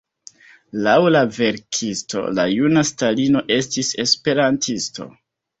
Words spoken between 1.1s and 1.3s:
la